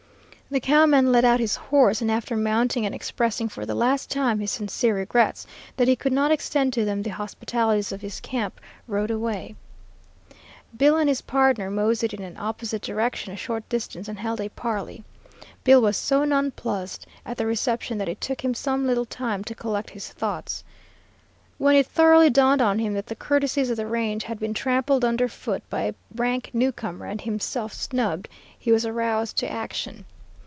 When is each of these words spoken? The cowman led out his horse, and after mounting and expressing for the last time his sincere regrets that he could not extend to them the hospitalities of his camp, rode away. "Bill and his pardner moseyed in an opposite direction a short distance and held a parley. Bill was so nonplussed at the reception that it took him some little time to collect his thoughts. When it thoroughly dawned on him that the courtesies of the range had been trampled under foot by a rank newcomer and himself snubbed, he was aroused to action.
The 0.53 0.59
cowman 0.59 1.13
led 1.13 1.23
out 1.23 1.39
his 1.39 1.55
horse, 1.55 2.01
and 2.01 2.11
after 2.11 2.35
mounting 2.35 2.85
and 2.85 2.93
expressing 2.93 3.47
for 3.47 3.65
the 3.65 3.73
last 3.73 4.11
time 4.11 4.37
his 4.41 4.51
sincere 4.51 4.97
regrets 4.97 5.47
that 5.77 5.87
he 5.87 5.95
could 5.95 6.11
not 6.11 6.29
extend 6.29 6.73
to 6.73 6.83
them 6.83 7.01
the 7.01 7.09
hospitalities 7.09 7.93
of 7.93 8.01
his 8.01 8.19
camp, 8.19 8.59
rode 8.85 9.11
away. 9.11 9.55
"Bill 10.75 10.97
and 10.97 11.07
his 11.07 11.21
pardner 11.21 11.71
moseyed 11.71 12.13
in 12.13 12.21
an 12.21 12.35
opposite 12.37 12.81
direction 12.81 13.31
a 13.31 13.37
short 13.37 13.69
distance 13.69 14.09
and 14.09 14.19
held 14.19 14.41
a 14.41 14.49
parley. 14.49 15.05
Bill 15.63 15.81
was 15.81 15.95
so 15.95 16.25
nonplussed 16.25 17.07
at 17.25 17.37
the 17.37 17.45
reception 17.45 17.97
that 17.99 18.09
it 18.09 18.19
took 18.19 18.43
him 18.43 18.53
some 18.53 18.85
little 18.85 19.05
time 19.05 19.45
to 19.45 19.55
collect 19.55 19.91
his 19.91 20.09
thoughts. 20.09 20.65
When 21.59 21.77
it 21.77 21.87
thoroughly 21.87 22.29
dawned 22.29 22.61
on 22.61 22.77
him 22.77 22.93
that 22.95 23.07
the 23.07 23.15
courtesies 23.15 23.69
of 23.69 23.77
the 23.77 23.87
range 23.87 24.25
had 24.25 24.37
been 24.37 24.53
trampled 24.53 25.05
under 25.05 25.29
foot 25.29 25.63
by 25.69 25.83
a 25.83 25.95
rank 26.13 26.49
newcomer 26.51 27.05
and 27.05 27.21
himself 27.21 27.71
snubbed, 27.71 28.27
he 28.59 28.73
was 28.73 28.85
aroused 28.85 29.37
to 29.37 29.49
action. 29.49 30.03